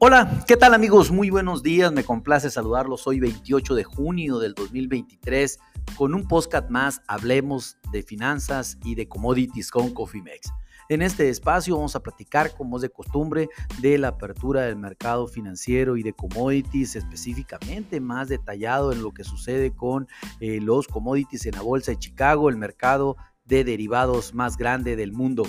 Hola, 0.00 0.44
¿qué 0.46 0.56
tal 0.56 0.74
amigos? 0.74 1.10
Muy 1.10 1.28
buenos 1.28 1.64
días, 1.64 1.90
me 1.90 2.04
complace 2.04 2.50
saludarlos 2.50 3.08
hoy 3.08 3.18
28 3.18 3.74
de 3.74 3.82
junio 3.82 4.38
del 4.38 4.54
2023 4.54 5.58
con 5.96 6.14
un 6.14 6.28
podcast 6.28 6.70
más, 6.70 7.02
hablemos 7.08 7.78
de 7.90 8.04
finanzas 8.04 8.78
y 8.84 8.94
de 8.94 9.08
commodities 9.08 9.72
con 9.72 9.92
Cofimex. 9.92 10.52
En 10.88 11.02
este 11.02 11.28
espacio 11.28 11.74
vamos 11.74 11.96
a 11.96 12.02
platicar, 12.04 12.54
como 12.54 12.76
es 12.76 12.82
de 12.82 12.90
costumbre, 12.90 13.48
de 13.80 13.98
la 13.98 14.08
apertura 14.08 14.62
del 14.62 14.76
mercado 14.76 15.26
financiero 15.26 15.96
y 15.96 16.04
de 16.04 16.12
commodities, 16.12 16.94
específicamente 16.94 17.98
más 17.98 18.28
detallado 18.28 18.92
en 18.92 19.02
lo 19.02 19.10
que 19.10 19.24
sucede 19.24 19.74
con 19.74 20.06
eh, 20.38 20.60
los 20.60 20.86
commodities 20.86 21.44
en 21.46 21.56
la 21.56 21.62
Bolsa 21.62 21.90
de 21.90 21.98
Chicago, 21.98 22.48
el 22.48 22.56
mercado 22.56 23.16
de 23.44 23.64
derivados 23.64 24.32
más 24.32 24.56
grande 24.56 24.94
del 24.94 25.12
mundo. 25.12 25.42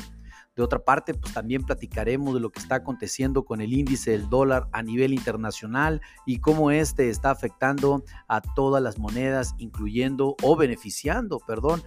De 0.60 0.64
otra 0.64 0.80
parte, 0.80 1.14
pues 1.14 1.34
también 1.34 1.64
platicaremos 1.64 2.34
de 2.34 2.42
lo 2.42 2.50
que 2.50 2.60
está 2.60 2.76
aconteciendo 2.76 3.46
con 3.46 3.62
el 3.62 3.72
índice 3.72 4.12
del 4.12 4.28
dólar 4.28 4.68
a 4.74 4.84
nivel 4.84 5.14
internacional 5.14 6.02
y 6.26 6.40
cómo 6.40 6.70
este 6.70 7.10
está 7.10 7.32
afectando 7.32 8.04
a 8.28 8.42
todas 8.42 8.84
las 8.84 9.00
monedas, 9.00 9.56
incluyendo 9.58 10.36
o 10.44 10.58
beneficiando, 10.58 11.40
perdón, 11.40 11.82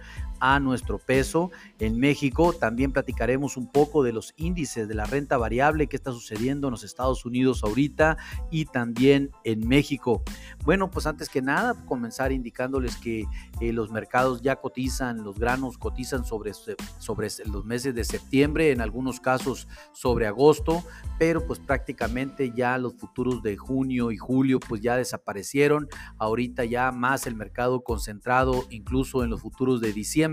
a 0.45 0.59
nuestro 0.59 0.99
peso 0.99 1.51
en 1.79 1.97
México. 1.97 2.51
También 2.51 2.91
platicaremos 2.91 3.55
un 3.55 3.71
poco 3.71 4.03
de 4.03 4.11
los 4.11 4.33
índices 4.35 4.89
de 4.89 4.93
la 4.93 5.05
renta 5.05 5.37
variable 5.37 5.87
que 5.87 5.95
está 5.95 6.11
sucediendo 6.11 6.67
en 6.67 6.71
los 6.71 6.83
Estados 6.83 7.23
Unidos 7.23 7.63
ahorita 7.63 8.17
y 8.51 8.65
también 8.65 9.31
en 9.45 9.65
México. 9.65 10.21
Bueno, 10.65 10.91
pues 10.91 11.07
antes 11.07 11.29
que 11.29 11.41
nada, 11.41 11.85
comenzar 11.85 12.33
indicándoles 12.33 12.97
que 12.97 13.23
eh, 13.61 13.71
los 13.71 13.89
mercados 13.89 14.41
ya 14.41 14.57
cotizan, 14.57 15.23
los 15.23 15.39
granos 15.39 15.77
cotizan 15.77 16.25
sobre, 16.25 16.51
sobre 16.53 17.29
los 17.45 17.63
meses 17.63 17.95
de 17.95 18.03
septiembre, 18.03 18.71
en 18.71 18.81
algunos 18.81 19.21
casos 19.21 19.69
sobre 19.93 20.27
agosto, 20.27 20.83
pero 21.19 21.47
pues 21.47 21.59
prácticamente 21.59 22.51
ya 22.53 22.77
los 22.77 22.95
futuros 22.95 23.41
de 23.43 23.55
junio 23.55 24.11
y 24.11 24.17
julio 24.17 24.59
pues 24.59 24.81
ya 24.81 24.97
desaparecieron. 24.97 25.87
Ahorita 26.17 26.65
ya 26.65 26.91
más 26.91 27.27
el 27.27 27.35
mercado 27.35 27.81
concentrado 27.81 28.65
incluso 28.71 29.23
en 29.23 29.29
los 29.29 29.39
futuros 29.39 29.79
de 29.79 29.93
diciembre 29.93 30.32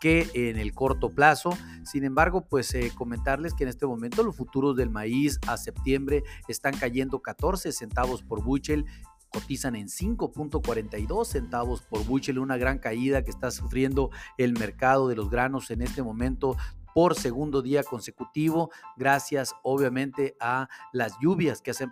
que 0.00 0.28
en 0.34 0.58
el 0.58 0.72
corto 0.72 1.14
plazo. 1.14 1.50
Sin 1.84 2.04
embargo, 2.04 2.46
pues 2.48 2.74
eh, 2.74 2.90
comentarles 2.94 3.54
que 3.54 3.64
en 3.64 3.68
este 3.68 3.86
momento 3.86 4.22
los 4.22 4.36
futuros 4.36 4.76
del 4.76 4.90
maíz 4.90 5.38
a 5.46 5.56
septiembre 5.56 6.22
están 6.48 6.76
cayendo 6.76 7.20
14 7.20 7.72
centavos 7.72 8.22
por 8.22 8.42
buchel 8.42 8.86
cotizan 9.32 9.76
en 9.76 9.86
5.42 9.86 11.24
centavos 11.24 11.82
por 11.82 12.04
buchel, 12.04 12.38
una 12.38 12.56
gran 12.56 12.78
caída 12.78 13.22
que 13.22 13.30
está 13.30 13.50
sufriendo 13.50 14.10
el 14.38 14.52
mercado 14.52 15.08
de 15.08 15.16
los 15.16 15.30
granos 15.30 15.70
en 15.70 15.82
este 15.82 16.02
momento 16.02 16.56
por 16.94 17.14
segundo 17.14 17.62
día 17.62 17.82
consecutivo, 17.82 18.70
gracias 18.96 19.54
obviamente 19.62 20.36
a 20.40 20.68
las 20.92 21.12
lluvias 21.20 21.62
que 21.62 21.74
se 21.74 21.86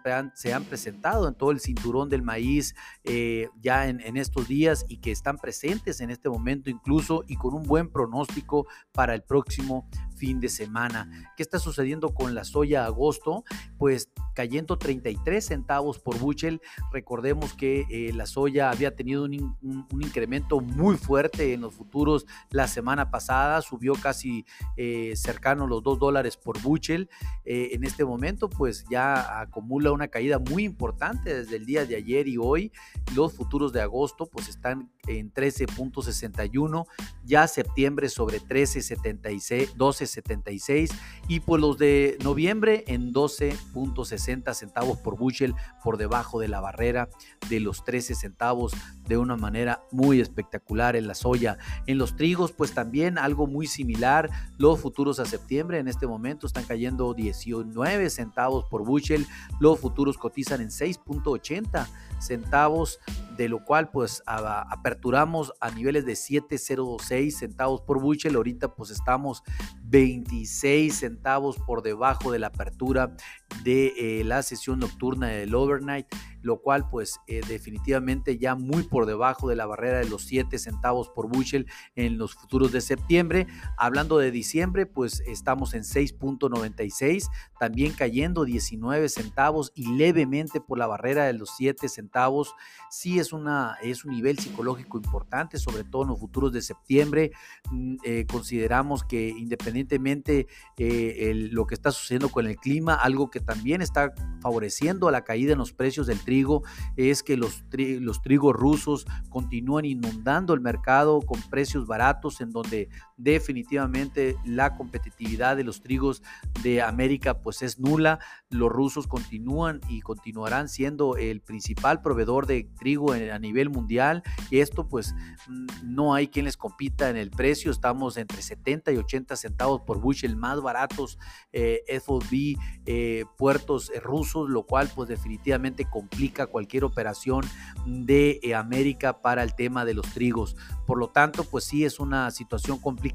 han, 0.52 0.64
presentado 0.64 1.28
en 1.28 1.34
todo 1.34 1.50
el 1.50 1.60
cinturón 1.60 2.08
del 2.08 2.22
maíz 2.22 2.74
eh, 3.04 3.48
ya 3.60 3.88
en, 3.88 4.00
en, 4.00 4.16
estos 4.16 4.48
días 4.48 4.84
y 4.88 4.98
que 4.98 5.10
están 5.10 5.38
presentes 5.38 6.00
en 6.00 6.10
este 6.10 6.28
momento 6.28 6.70
incluso 6.70 7.24
y 7.26 7.36
con 7.36 7.54
un 7.54 7.62
buen 7.62 7.90
pronóstico 7.90 8.66
para 8.92 9.14
el 9.14 9.22
próximo 9.22 9.88
fin 10.18 10.40
de 10.40 10.48
semana. 10.48 11.32
¿Qué 11.36 11.42
está 11.42 11.58
sucediendo 11.58 12.12
con 12.12 12.34
la 12.34 12.44
soya 12.44 12.84
agosto? 12.84 13.44
Pues 13.78 14.10
cayendo 14.34 14.78
33 14.78 15.44
centavos 15.44 15.98
por 15.98 16.16
buchel. 16.18 16.60
Recordemos 16.92 17.54
que 17.54 17.86
eh, 17.90 18.12
la 18.12 18.24
soya 18.24 18.70
había 18.70 18.94
tenido 18.94 19.24
un, 19.24 19.56
incremento 20.00 20.60
muy 20.60 20.96
fuerte 20.96 21.54
en 21.54 21.62
los 21.62 21.74
futuros 21.74 22.24
la 22.50 22.68
semana 22.68 23.10
pasada, 23.10 23.60
subió 23.62 23.94
casi 23.94 24.46
eh, 24.76 25.14
cercano 25.16 25.66
los 25.66 25.82
2 25.82 25.98
dólares 25.98 26.36
por 26.36 26.60
buchel. 26.62 27.08
Eh, 27.44 27.70
en 27.72 27.82
este 27.82 28.04
momento 28.04 28.48
pues 28.48 28.84
ya 28.88 29.40
acumula 29.40 29.90
una 29.90 30.06
caída 30.06 30.38
muy 30.38 30.64
importante 30.64 31.34
desde 31.34 31.56
el 31.56 31.66
día 31.66 31.84
de 31.84 31.96
ayer 31.96 32.28
y 32.28 32.36
hoy. 32.38 32.70
Los 33.16 33.32
futuros 33.32 33.72
de 33.72 33.80
agosto 33.80 34.26
pues 34.26 34.48
están 34.48 34.90
en 35.08 35.32
13.61, 35.32 36.86
ya 37.24 37.48
septiembre 37.48 38.08
sobre 38.08 38.40
13.76, 38.40 39.74
12 39.74 40.06
76 40.08 40.90
y 41.28 41.40
pues 41.40 41.60
los 41.60 41.78
de 41.78 42.18
noviembre 42.24 42.84
en 42.86 43.12
12.60 43.12 44.54
centavos 44.54 44.98
por 44.98 45.16
bushel 45.16 45.54
por 45.82 45.96
debajo 45.96 46.40
de 46.40 46.48
la 46.48 46.60
barrera 46.60 47.08
de 47.48 47.60
los 47.60 47.84
13 47.84 48.14
centavos 48.14 48.72
de 49.06 49.16
una 49.16 49.36
manera 49.36 49.82
muy 49.90 50.20
espectacular 50.20 50.96
en 50.96 51.06
la 51.06 51.14
soya. 51.14 51.58
En 51.86 51.98
los 51.98 52.16
trigos 52.16 52.52
pues 52.52 52.72
también 52.72 53.18
algo 53.18 53.46
muy 53.46 53.66
similar. 53.66 54.30
Los 54.58 54.80
futuros 54.80 55.18
a 55.20 55.24
septiembre 55.24 55.78
en 55.78 55.88
este 55.88 56.06
momento 56.06 56.46
están 56.46 56.64
cayendo 56.64 57.14
19 57.14 58.10
centavos 58.10 58.64
por 58.70 58.84
bushel. 58.84 59.26
Los 59.60 59.80
futuros 59.80 60.18
cotizan 60.18 60.60
en 60.60 60.68
6.80 60.68 61.86
centavos, 62.20 63.00
de 63.38 63.48
lo 63.48 63.64
cual 63.64 63.90
pues 63.90 64.22
aperturamos 64.26 65.52
a 65.60 65.70
niveles 65.70 66.04
de 66.04 66.14
7.06 66.14 67.30
centavos 67.30 67.80
por 67.82 68.00
bushel. 68.02 68.34
Ahorita 68.34 68.74
pues 68.74 68.90
estamos 68.90 69.44
26 69.84 70.92
centavos 70.92 71.56
por 71.58 71.82
debajo 71.82 72.32
de 72.32 72.40
la 72.40 72.48
apertura 72.48 73.14
de 73.64 74.20
eh, 74.20 74.24
la 74.24 74.42
sesión 74.42 74.78
nocturna 74.78 75.28
del 75.28 75.54
overnight 75.54 76.06
lo 76.42 76.60
cual 76.60 76.88
pues 76.88 77.20
eh, 77.26 77.40
definitivamente 77.48 78.38
ya 78.38 78.54
muy 78.54 78.82
por 78.82 79.06
debajo 79.06 79.48
de 79.48 79.56
la 79.56 79.66
barrera 79.66 79.98
de 79.98 80.08
los 80.08 80.22
7 80.22 80.58
centavos 80.58 81.08
por 81.08 81.28
bushel 81.28 81.66
en 81.96 82.18
los 82.18 82.34
futuros 82.34 82.72
de 82.72 82.80
septiembre. 82.80 83.46
Hablando 83.76 84.18
de 84.18 84.30
diciembre, 84.30 84.86
pues 84.86 85.20
estamos 85.26 85.74
en 85.74 85.82
6.96, 85.82 87.28
también 87.58 87.92
cayendo 87.92 88.44
19 88.44 89.08
centavos 89.08 89.72
y 89.74 89.92
levemente 89.94 90.60
por 90.60 90.78
la 90.78 90.86
barrera 90.86 91.26
de 91.26 91.32
los 91.32 91.50
7 91.56 91.88
centavos. 91.88 92.54
Sí 92.90 93.18
es, 93.18 93.32
una, 93.32 93.76
es 93.82 94.04
un 94.04 94.12
nivel 94.12 94.38
psicológico 94.38 94.98
importante, 94.98 95.58
sobre 95.58 95.84
todo 95.84 96.02
en 96.02 96.08
los 96.08 96.20
futuros 96.20 96.52
de 96.52 96.62
septiembre. 96.62 97.32
Mm, 97.70 97.96
eh, 98.04 98.26
consideramos 98.30 99.04
que 99.04 99.28
independientemente 99.28 100.46
lo 100.78 101.66
que 101.66 101.74
está 101.74 101.90
sucediendo 101.90 102.30
con 102.30 102.46
el 102.46 102.56
clima, 102.56 102.94
algo 102.94 103.30
que 103.30 103.37
también 103.40 103.82
está 103.82 104.12
favoreciendo 104.40 105.08
a 105.08 105.12
la 105.12 105.24
caída 105.24 105.52
en 105.52 105.58
los 105.58 105.72
precios 105.72 106.06
del 106.06 106.20
trigo 106.20 106.62
es 106.96 107.22
que 107.22 107.36
los, 107.36 107.64
los 107.70 108.22
trigos 108.22 108.54
rusos 108.54 109.06
continúan 109.28 109.84
inundando 109.84 110.54
el 110.54 110.60
mercado 110.60 111.20
con 111.22 111.40
precios 111.42 111.86
baratos 111.86 112.40
en 112.40 112.50
donde 112.50 112.88
definitivamente 113.18 114.36
la 114.44 114.76
competitividad 114.76 115.56
de 115.56 115.64
los 115.64 115.80
trigos 115.82 116.22
de 116.62 116.80
América 116.80 117.40
pues 117.40 117.62
es 117.62 117.78
nula. 117.78 118.20
Los 118.48 118.70
rusos 118.70 119.06
continúan 119.06 119.80
y 119.88 120.00
continuarán 120.00 120.68
siendo 120.68 121.16
el 121.16 121.40
principal 121.40 122.00
proveedor 122.00 122.46
de 122.46 122.68
trigo 122.78 123.12
a 123.12 123.38
nivel 123.38 123.68
mundial 123.68 124.22
y 124.50 124.60
esto 124.60 124.88
pues 124.88 125.14
mm, 125.48 125.66
no 125.84 126.14
hay 126.14 126.28
quien 126.28 126.46
les 126.46 126.56
compita 126.56 127.10
en 127.10 127.16
el 127.16 127.30
precio. 127.30 127.70
Estamos 127.70 128.16
entre 128.16 128.40
70 128.40 128.92
y 128.92 128.96
80 128.96 129.36
centavos 129.36 129.82
por 129.82 130.00
bushel 130.00 130.36
más 130.36 130.60
baratos 130.62 131.18
eh, 131.52 131.82
FOB 132.04 132.56
eh, 132.86 133.24
puertos 133.36 133.90
rusos, 134.02 134.48
lo 134.48 134.62
cual 134.64 134.90
pues 134.94 135.08
definitivamente 135.08 135.84
complica 135.90 136.46
cualquier 136.46 136.84
operación 136.84 137.44
de 137.84 138.38
eh, 138.42 138.54
América 138.54 139.20
para 139.20 139.42
el 139.42 139.54
tema 139.54 139.84
de 139.84 139.94
los 139.94 140.06
trigos. 140.12 140.56
Por 140.86 140.98
lo 140.98 141.08
tanto, 141.08 141.44
pues 141.44 141.64
sí 141.64 141.84
es 141.84 141.98
una 141.98 142.30
situación 142.30 142.78
complicada. 142.78 143.07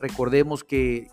Recordemos 0.00 0.64
que, 0.64 1.08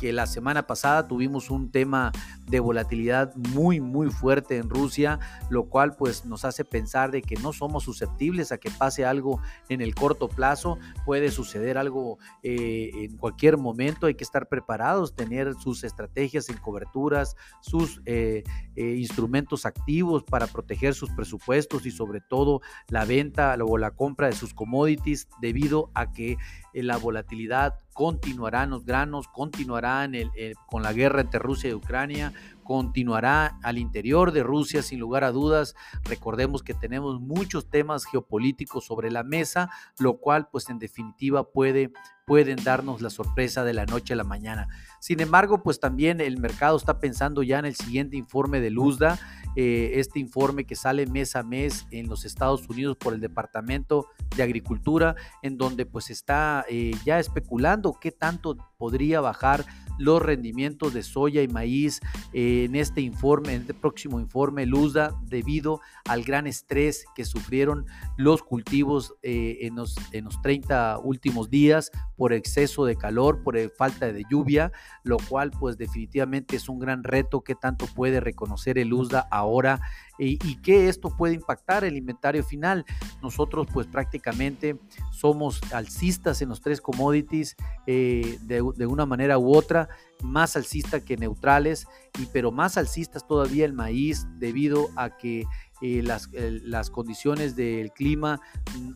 la 0.00 0.26
semana 0.26 0.66
pasada 0.66 1.08
tuvimos 1.08 1.50
un 1.50 1.70
tema 1.70 2.12
de 2.46 2.60
volatilidad 2.60 3.34
muy 3.34 3.80
muy 3.80 4.10
fuerte 4.10 4.58
en 4.58 4.68
Rusia, 4.68 5.18
lo 5.48 5.64
cual 5.64 5.96
pues 5.96 6.26
nos 6.26 6.44
hace 6.44 6.64
pensar 6.64 7.10
de 7.10 7.22
que 7.22 7.34
no 7.36 7.52
somos 7.52 7.84
susceptibles 7.84 8.52
a 8.52 8.58
que 8.58 8.70
pase 8.70 9.06
algo 9.06 9.40
en 9.70 9.80
el 9.80 9.94
corto 9.94 10.28
plazo, 10.28 10.78
puede 11.06 11.30
suceder 11.30 11.78
algo 11.78 12.18
eh, 12.42 12.90
en 12.94 13.16
cualquier 13.16 13.56
momento, 13.56 14.06
hay 14.06 14.14
que 14.14 14.22
estar 14.22 14.48
preparados, 14.48 15.16
tener 15.16 15.54
sus 15.54 15.82
estrategias 15.82 16.50
en 16.50 16.58
coberturas, 16.58 17.34
sus 17.62 18.02
eh, 18.04 18.44
eh, 18.76 18.96
instrumentos 18.98 19.64
activos 19.64 20.22
para 20.22 20.46
proteger 20.46 20.94
sus 20.94 21.10
presupuestos 21.10 21.86
y 21.86 21.90
sobre 21.90 22.20
todo 22.20 22.60
la 22.88 23.06
venta 23.06 23.56
o 23.64 23.78
la 23.78 23.90
compra 23.90 24.26
de 24.26 24.34
sus 24.34 24.54
commodities 24.54 25.28
debido 25.40 25.90
a 25.94 26.12
que 26.12 26.36
la 26.82 26.96
volatilidad 26.96 27.74
continuará 27.92 28.64
en 28.64 28.70
los 28.70 28.84
granos, 28.84 29.28
continuará 29.28 30.04
en 30.04 30.14
el, 30.14 30.30
con 30.66 30.82
la 30.82 30.92
guerra 30.92 31.22
entre 31.22 31.40
Rusia 31.40 31.70
y 31.70 31.74
Ucrania, 31.74 32.32
continuará 32.62 33.58
al 33.62 33.78
interior 33.78 34.32
de 34.32 34.42
Rusia 34.42 34.82
sin 34.82 35.00
lugar 35.00 35.24
a 35.24 35.32
dudas. 35.32 35.74
Recordemos 36.04 36.62
que 36.62 36.74
tenemos 36.74 37.20
muchos 37.20 37.70
temas 37.70 38.04
geopolíticos 38.04 38.84
sobre 38.84 39.10
la 39.10 39.22
mesa, 39.22 39.70
lo 39.98 40.18
cual 40.18 40.48
pues 40.50 40.68
en 40.68 40.78
definitiva 40.78 41.50
puede 41.50 41.92
pueden 42.26 42.62
darnos 42.62 43.00
la 43.02 43.08
sorpresa 43.08 43.62
de 43.62 43.72
la 43.72 43.86
noche 43.86 44.12
a 44.12 44.16
la 44.16 44.24
mañana. 44.24 44.68
Sin 45.00 45.20
embargo, 45.20 45.62
pues 45.62 45.78
también 45.78 46.20
el 46.20 46.38
mercado 46.38 46.76
está 46.76 46.98
pensando 46.98 47.44
ya 47.44 47.60
en 47.60 47.66
el 47.66 47.76
siguiente 47.76 48.16
informe 48.16 48.60
de 48.60 48.70
Luzda, 48.70 49.18
eh, 49.56 49.92
este 49.94 50.20
informe 50.20 50.64
que 50.64 50.76
sale 50.76 51.06
mes 51.06 51.34
a 51.34 51.42
mes 51.42 51.86
en 51.90 52.08
los 52.08 52.24
Estados 52.24 52.68
Unidos 52.68 52.96
por 52.96 53.14
el 53.14 53.20
Departamento 53.20 54.06
de 54.36 54.42
Agricultura, 54.42 55.16
en 55.42 55.56
donde 55.56 55.86
pues 55.86 56.10
está 56.10 56.64
eh, 56.68 56.92
ya 57.04 57.18
especulando 57.18 57.98
qué 58.00 58.12
tanto 58.12 58.56
podría 58.76 59.20
bajar 59.20 59.64
los 59.98 60.22
rendimientos 60.22 60.94
de 60.94 61.02
soya 61.02 61.42
y 61.42 61.48
maíz 61.48 62.00
eh, 62.32 62.64
en 62.64 62.76
este 62.76 63.00
informe, 63.00 63.54
en 63.54 63.62
este 63.62 63.74
próximo 63.74 64.20
informe, 64.20 64.66
Luzda, 64.66 65.14
debido 65.22 65.80
al 66.06 66.22
gran 66.22 66.46
estrés 66.46 67.04
que 67.14 67.24
sufrieron 67.24 67.86
los 68.16 68.42
cultivos 68.42 69.14
eh, 69.22 69.58
en, 69.62 69.76
los, 69.76 69.96
en 70.12 70.24
los 70.24 70.40
30 70.42 70.98
últimos 71.00 71.50
días 71.50 71.90
por 72.16 72.32
exceso 72.32 72.84
de 72.84 72.96
calor, 72.96 73.42
por 73.42 73.56
falta 73.70 74.12
de 74.12 74.24
lluvia, 74.30 74.72
lo 75.02 75.16
cual 75.16 75.50
pues 75.50 75.78
definitivamente 75.78 76.56
es 76.56 76.68
un 76.68 76.78
gran 76.78 77.04
reto 77.04 77.42
que 77.42 77.54
tanto 77.54 77.86
puede 77.86 78.20
reconocer 78.20 78.78
el 78.78 78.92
USDA 78.92 79.26
ahora 79.30 79.80
y, 80.18 80.38
y 80.48 80.56
que 80.62 80.88
esto 80.88 81.10
puede 81.16 81.34
impactar 81.34 81.84
el 81.84 81.96
inventario 81.96 82.42
final. 82.42 82.84
Nosotros 83.22 83.66
pues 83.72 83.86
prácticamente 83.86 84.78
somos 85.10 85.60
alcistas 85.72 86.42
en 86.42 86.48
los 86.48 86.60
tres 86.60 86.80
commodities 86.80 87.56
eh, 87.86 88.38
de, 88.42 88.60
una 88.60 89.06
manera 89.06 89.38
u 89.38 89.54
otra, 89.54 89.88
más 90.22 90.56
alcistas 90.56 91.02
que 91.02 91.16
neutrales, 91.16 91.86
y, 92.18 92.26
pero 92.26 92.50
más 92.50 92.76
alcistas 92.76 93.26
todavía 93.26 93.64
el 93.64 93.72
maíz 93.72 94.26
debido 94.38 94.88
a 94.96 95.16
que 95.16 95.44
eh, 95.82 96.02
las, 96.02 96.30
las, 96.32 96.88
condiciones 96.88 97.54
del 97.54 97.92
clima 97.92 98.40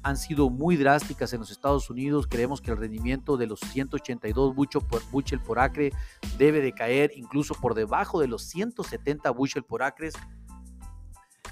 han 0.02 0.16
sido 0.16 0.48
muy 0.48 0.76
drásticas 0.76 1.32
en 1.34 1.40
los 1.40 1.50
Estados 1.50 1.90
Unidos. 1.90 2.26
Creemos 2.26 2.62
que 2.62 2.70
el 2.70 2.78
rendimiento 2.78 3.36
de 3.36 3.46
los 3.46 3.60
182 3.60 4.54
bushel 4.54 5.40
por 5.40 5.58
acre 5.58 5.92
debe 6.38 6.62
de 6.62 6.72
caer 6.72 7.12
incluso 7.16 7.54
por 7.54 7.74
debajo 7.74 8.20
de 8.20 8.28
los 8.28 8.44
170 8.44 9.30
bushel 9.30 9.62
por 9.62 9.82
acres 9.82 10.14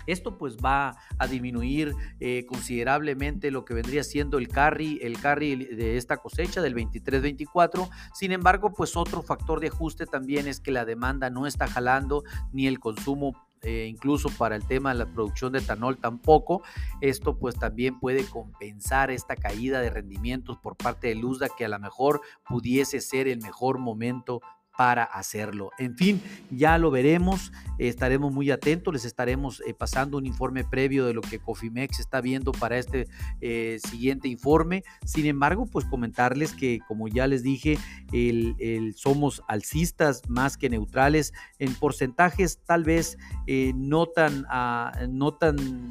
esto 0.09 0.39
pues 0.39 0.57
va 0.57 0.97
a 1.19 1.27
disminuir 1.27 1.95
eh, 2.19 2.47
considerablemente 2.47 3.51
lo 3.51 3.65
que 3.65 3.75
vendría 3.75 4.03
siendo 4.03 4.39
el 4.39 4.49
carry, 4.49 4.99
el 5.03 5.21
carry 5.21 5.55
de 5.57 5.97
esta 5.97 6.17
cosecha 6.17 6.61
del 6.63 6.75
23-24. 6.75 7.89
Sin 8.15 8.33
embargo, 8.33 8.73
pues 8.73 8.97
otro 8.97 9.23
factor 9.23 9.61
de 9.61 9.69
ajuste 9.69 10.07
también 10.07 10.49
es 10.49 10.61
que 10.61 10.73
la 10.73 10.85
demanda 10.85 11.31
no 11.31 11.47
está 11.47 11.67
jalando 11.67 12.25
ni 12.53 12.67
el 12.67 12.81
consumo 12.81 13.35
eh, 13.63 13.87
incluso 13.91 14.29
para 14.31 14.55
el 14.55 14.65
tema 14.65 14.91
de 14.91 15.01
la 15.01 15.07
producción 15.07 15.53
de 15.53 15.59
etanol 15.59 15.99
tampoco. 15.99 16.63
Esto 17.01 17.39
pues 17.39 17.57
también 17.57 17.99
puede 17.99 18.25
compensar 18.25 19.11
esta 19.11 19.35
caída 19.35 19.81
de 19.81 19.91
rendimientos 19.91 20.59
por 20.59 20.77
parte 20.77 21.09
de 21.09 21.17
Luzda 21.17 21.49
que 21.57 21.65
a 21.65 21.69
lo 21.69 21.79
mejor 21.79 22.21
pudiese 22.49 23.01
ser 23.01 23.27
el 23.27 23.41
mejor 23.41 23.79
momento 23.79 24.41
para 24.79 25.03
hacerlo. 25.03 25.73
En 25.77 25.97
fin, 25.97 26.23
ya 26.53 26.79
lo 26.79 26.93
veremos, 26.93 27.51
estaremos 27.79 28.33
muy 28.33 28.53
atentos, 28.53 28.95
les 28.95 29.05
estaremos 29.05 29.61
eh, 29.67 29.75
pasando 29.75 30.19
un 30.19 30.25
informe 30.25 30.63
previo 30.63 31.05
de 31.05 31.15
lo 31.15 31.21
que 31.21 31.41
Cofimex 31.41 31.99
está 31.99 32.21
viendo 32.21 32.53
para 32.53 32.79
este 32.79 33.09
eh, 33.41 33.81
siguiente 33.83 34.29
informe. 34.29 34.85
Sin 35.05 35.27
embargo, 35.27 35.67
pues 35.67 35.85
comentarles 35.85 36.53
que, 36.53 36.79
como 36.87 37.09
ya 37.09 37.27
les 37.27 37.43
dije, 37.43 37.77
el, 38.13 38.95
somos 38.97 39.43
alcistas 39.49 40.23
más 40.29 40.57
que 40.57 40.71
neutrales 40.71 41.33
en 41.59 41.75
porcentajes 41.75 42.61
tal 42.65 42.85
vez 42.85 43.19
eh, 43.49 43.73
no 43.75 44.07
tan, 44.07 44.45
ah, 44.49 44.93
no 45.09 45.35
tan 45.35 45.91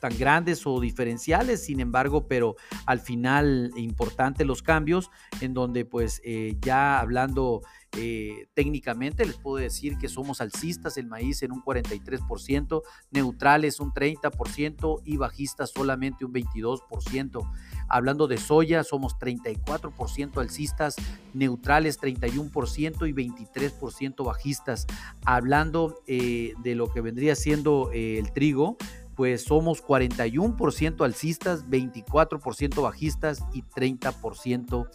tan 0.00 0.16
grandes 0.18 0.66
o 0.66 0.80
diferenciales, 0.80 1.64
sin 1.64 1.80
embargo, 1.80 2.26
pero 2.26 2.56
al 2.86 3.00
final 3.00 3.70
importante 3.76 4.44
los 4.44 4.62
cambios 4.62 5.10
en 5.40 5.54
donde 5.54 5.84
pues 5.84 6.22
ya 6.60 7.00
hablando 7.00 7.62
eh, 7.96 8.46
técnicamente 8.54 9.26
les 9.26 9.36
puedo 9.36 9.56
decir 9.56 9.98
que 9.98 10.08
somos 10.08 10.40
alcistas, 10.40 10.96
el 10.96 11.08
maíz 11.08 11.42
en 11.42 11.50
un 11.50 11.60
43%, 11.60 12.82
neutrales 13.10 13.80
un 13.80 13.92
30% 13.92 15.02
y 15.04 15.16
bajistas 15.16 15.72
solamente 15.74 16.24
un 16.24 16.32
22%. 16.32 17.50
Hablando 17.88 18.28
de 18.28 18.38
soya, 18.38 18.84
somos 18.84 19.16
34% 19.16 20.40
alcistas, 20.40 20.94
neutrales 21.34 22.00
31% 22.00 23.08
y 23.08 23.12
23% 23.12 24.24
bajistas. 24.24 24.86
Hablando 25.24 26.00
eh, 26.06 26.54
de 26.62 26.76
lo 26.76 26.92
que 26.92 27.00
vendría 27.00 27.34
siendo 27.34 27.90
eh, 27.92 28.18
el 28.18 28.32
trigo, 28.32 28.76
pues 29.20 29.42
somos 29.42 29.84
41% 29.84 31.04
alcistas, 31.04 31.66
24% 31.68 32.80
bajistas 32.80 33.44
y 33.52 33.62
30%, 33.64 34.88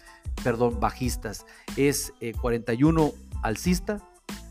perdón, 0.44 0.80
bajistas. 0.80 1.46
Es 1.78 2.12
41 2.42 3.06
eh, 3.06 3.14
alcista, 3.44 4.02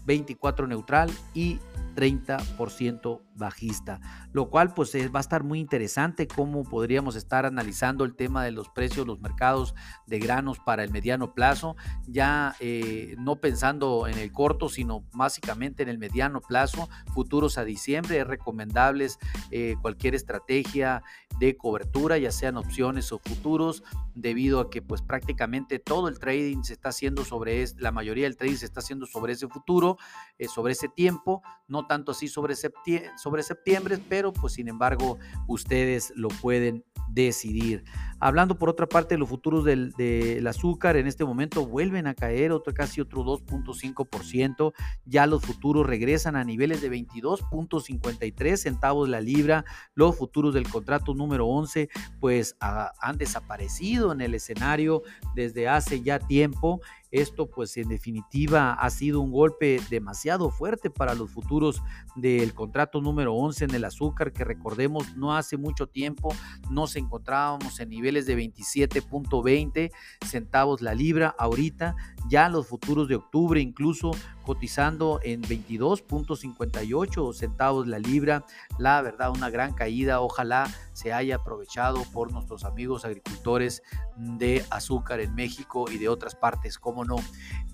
24 0.05 0.67
neutral 0.67 1.11
y 1.35 1.59
30% 1.95 3.21
bajista, 3.37 4.01
lo 4.33 4.49
cual 4.49 4.75
pues 4.75 4.95
va 4.95 5.19
a 5.19 5.21
estar 5.21 5.43
muy 5.43 5.59
interesante 5.59 6.27
cómo 6.27 6.65
podríamos 6.65 7.17
estar 7.17 7.47
analizando 7.47 8.05
el 8.05 8.15
tema 8.15 8.45
de 8.45 8.53
los 8.53 8.69
precios, 8.69 9.07
los 9.07 9.21
mercados 9.21 9.75
de 10.07 10.19
granos 10.19 10.59
para 10.59 10.85
el 10.85 10.91
mediano 10.91 11.35
plazo, 11.35 11.77
ya 12.07 12.55
eh, 12.61 13.17
no 13.19 13.37
pensando 13.37 14.07
en 14.07 14.19
el 14.19 14.33
corto, 14.33 14.69
sino 14.69 15.05
básicamente 15.13 15.83
en 15.83 15.89
el 15.89 15.99
mediano 15.99 16.41
plazo, 16.41 16.89
futuros 17.13 17.59
a 17.59 17.65
diciembre, 17.65 18.21
es 18.21 18.27
recomendable 18.27 19.09
eh, 19.51 19.75
cualquier 19.83 20.15
estrategia 20.15 21.03
de 21.39 21.57
cobertura, 21.57 22.17
ya 22.19 22.31
sean 22.31 22.57
opciones 22.57 23.11
o 23.13 23.19
futuros, 23.19 23.83
debido 24.15 24.61
a 24.61 24.71
que 24.71 24.81
pues 24.81 25.03
prácticamente 25.03 25.81
todo 25.81 26.09
el 26.09 26.19
trading 26.19 26.63
se 26.63 26.75
está 26.75 26.91
haciendo 26.91 27.25
sobre, 27.25 27.65
la 27.79 27.91
mayoría 27.91 28.25
del 28.25 28.37
trading 28.37 28.57
se 28.57 28.67
está 28.67 28.81
haciendo 28.81 29.07
sobre 29.07 29.33
ese 29.33 29.49
futuro, 29.49 29.94
eh, 30.39 30.49
sobre 30.49 30.73
ese 30.73 30.89
tiempo, 30.89 31.43
no 31.69 31.87
tanto 31.87 32.13
así 32.13 32.29
sobre 32.29 32.55
septiembre 32.55 32.75
sobre 33.17 33.43
septiembre, 33.43 33.99
pero 34.09 34.33
pues 34.33 34.55
sin 34.55 34.69
embargo 34.69 35.19
ustedes 35.47 36.13
lo 36.17 36.29
pueden 36.29 36.85
decidir. 37.11 37.85
Hablando 38.25 38.57
por 38.57 38.71
otra 38.71 38.87
parte 38.87 39.17
de 39.17 39.19
los 39.19 39.29
futuros 39.29 39.67
del, 39.67 40.47
azúcar, 40.49 40.97
en 40.97 41.07
este 41.07 41.27
momento 41.27 41.67
vuelven 41.67 42.07
a 42.07 42.15
caer 42.15 42.53
otro, 42.53 42.73
casi 42.73 43.03
otro 43.03 43.23
2.5%. 43.23 44.73
Ya 45.05 45.27
los 45.27 45.43
futuros 45.43 45.87
regresan 45.87 46.35
a 46.35 46.43
niveles 46.43 46.81
de 46.81 46.91
22.53 46.91 48.57
centavos 48.57 49.11
la 49.11 49.21
libra. 49.21 49.67
Los 49.95 50.17
futuros 50.17 50.55
del 50.55 50.67
contrato 50.67 51.13
número 51.13 51.47
11 51.47 51.91
pues 52.19 52.57
han 52.61 53.19
desaparecido 53.19 54.11
en 54.13 54.23
el 54.23 54.35
escenario 54.35 55.03
desde 55.35 55.69
hace 55.69 56.01
ya 56.01 56.19
tiempo. 56.19 56.81
Esto 57.11 57.49
pues 57.49 57.77
en 57.77 57.89
definitiva 57.89 58.73
ha 58.73 58.91
sido 58.91 59.21
un 59.21 59.31
golpe 59.31 59.81
demasiado 59.89 60.51
fuerte 60.51 60.91
para 60.91 61.15
los 61.15 61.31
futuros 61.31 61.81
del 62.17 62.55
contrato 62.55 63.01
número 63.01 63.35
11 63.35 63.67
en 63.67 63.75
el 63.77 63.85
azúcar 63.85 64.33
que 64.33 64.43
recordemos 64.43 65.15
no 65.17 65.37
hace 65.37 65.57
mucho 65.57 65.87
tiempo 65.87 66.35
nos 66.71 66.97
encontrábamos 66.97 67.79
en 67.79 67.91
niveles 67.91 68.14
de 68.23 68.37
27.20 68.37 69.91
centavos 70.25 70.81
la 70.81 70.95
libra. 70.95 71.35
Ahorita 71.39 71.97
ya 72.29 72.49
los 72.49 72.67
futuros 72.67 73.09
de 73.09 73.17
octubre 73.17 73.61
incluso 73.61 74.13
cotizando 74.45 75.21
en 75.23 75.43
22.58 75.43 77.33
centavos 77.35 77.87
la 77.87 77.99
libra. 77.99 78.45
La 78.79 79.03
verdad, 79.03 79.31
una 79.31 79.51
gran 79.51 79.73
caída. 79.73 80.21
Ojalá 80.21 80.73
se 80.93 81.13
haya 81.13 81.37
aprovechado 81.37 82.03
por 82.13 82.33
nuestros 82.33 82.65
amigos 82.65 83.05
agricultores 83.05 83.83
de 84.17 84.65
azúcar 84.71 85.21
en 85.21 85.35
México 85.35 85.87
y 85.91 85.99
de 85.99 86.09
otras 86.09 86.35
partes, 86.35 86.79
como 86.79 87.05
no. 87.05 87.17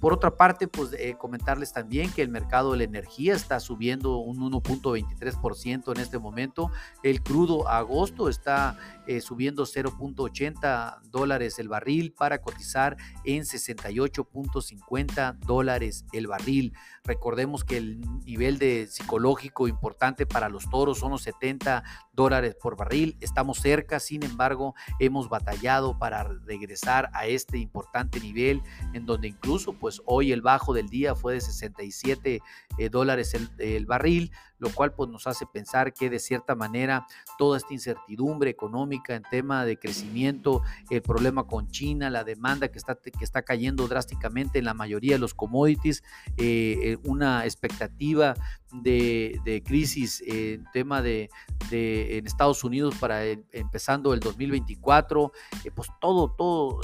Por 0.01 0.15
otra 0.15 0.37
parte, 0.37 0.67
pues 0.67 0.95
eh, 0.95 1.17
comentarles 1.19 1.73
también 1.75 2.11
que 2.11 2.23
el 2.23 2.31
mercado 2.31 2.73
de 2.73 2.79
la 2.79 2.85
energía 2.85 3.35
está 3.35 3.61
subiendo 3.61 4.17
un 4.17 4.39
1.23% 4.39 5.93
en 5.95 6.01
este 6.01 6.19
momento. 6.19 6.71
El 7.03 7.23
crudo 7.23 7.69
agosto 7.69 8.31
está 8.31 8.79
eh, 9.07 9.21
subiendo 9.21 9.65
0.80 9.65 11.03
dólares 11.11 11.59
el 11.59 11.69
barril 11.69 12.13
para 12.13 12.41
cotizar 12.41 12.97
en 13.25 13.43
68.50 13.43 15.39
dólares 15.41 16.07
el 16.13 16.27
barril. 16.29 16.60
Recordemos 17.05 17.65
que 17.65 17.79
el 17.79 18.01
nivel 18.25 18.59
de 18.59 18.87
psicológico 18.87 19.69
importante 19.69 20.27
para 20.27 20.49
los 20.49 20.69
toros 20.69 20.99
son 20.99 21.13
los 21.13 21.23
70 21.23 21.83
dólares 22.13 22.57
por 22.61 22.77
barril. 22.77 23.17
Estamos 23.21 23.59
cerca, 23.59 23.99
sin 24.01 24.23
embargo, 24.23 24.75
hemos 24.99 25.29
batallado 25.29 25.99
para 25.99 26.25
regresar 26.25 27.11
a 27.15 27.27
este 27.27 27.59
importante 27.59 28.21
nivel 28.21 28.63
en 28.93 29.07
donde 29.07 29.29
incluso 29.29 29.73
pues 29.73 30.03
hoy 30.05 30.33
el 30.33 30.43
bajo 30.43 30.75
del 30.75 30.89
día 30.89 31.15
fue 31.15 31.35
de 31.35 31.41
67 31.41 32.41
eh, 32.79 32.89
dólares 32.89 33.35
el, 33.59 33.87
barril, 33.87 34.31
lo 34.59 34.71
cual 34.71 34.93
pues 34.93 35.09
nos 35.11 35.27
hace 35.27 35.47
pensar 35.47 35.93
que 35.93 36.11
de 36.11 36.19
cierta 36.19 36.55
manera 36.55 37.07
toda 37.39 37.57
esta 37.57 37.73
incertidumbre 37.73 38.51
económica 38.51 39.15
en 39.15 39.23
tema 39.23 39.65
de 39.65 39.79
crecimiento, 39.79 40.63
el 40.91 41.03
problema 41.03 41.47
con 41.47 41.69
China, 41.69 42.11
la 42.11 42.25
demanda 42.25 42.69
que 42.69 42.79
está, 42.79 42.95
que 42.95 43.25
está 43.25 43.43
cayendo 43.43 43.89
drásticamente 43.89 44.59
en 44.59 44.67
la 44.67 44.75
mayoría 44.75 45.15
de 45.15 45.19
los 45.19 45.35
commodities, 45.35 46.03
eh, 46.37 46.50
eh, 46.51 46.99
una 47.05 47.45
expectativa 47.45 48.35
de, 48.73 49.63
crisis 49.65 50.23
en 50.27 50.65
tema 50.73 51.03
de, 51.03 51.31
en 51.71 52.27
Estados 52.27 52.65
Unidos 52.65 52.95
para 52.99 53.25
empezando 53.25 54.15
el 54.15 54.21
2024, 54.21 55.33
pues 55.75 55.89
todo, 56.01 56.31
todo 56.33 56.81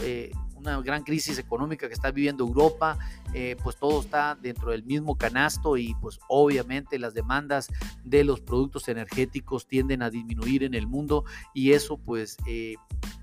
una 0.66 0.82
gran 0.82 1.02
crisis 1.02 1.38
económica 1.38 1.88
que 1.88 1.94
está 1.94 2.10
viviendo 2.10 2.44
Europa, 2.44 2.98
eh, 3.34 3.56
pues 3.62 3.76
todo 3.76 4.00
está 4.00 4.36
dentro 4.40 4.70
del 4.70 4.84
mismo 4.84 5.16
canasto 5.16 5.76
y 5.76 5.94
pues 6.00 6.18
obviamente 6.28 6.98
las 6.98 7.14
demandas 7.14 7.68
de 8.04 8.24
los 8.24 8.40
productos 8.40 8.88
energéticos 8.88 9.66
tienden 9.66 10.02
a 10.02 10.10
disminuir 10.10 10.64
en 10.64 10.74
el 10.74 10.86
mundo 10.86 11.24
y 11.54 11.72
eso 11.72 11.98
pues 11.98 12.36
eh, 12.46 12.74